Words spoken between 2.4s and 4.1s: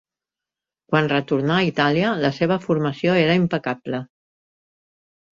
formació era impecable.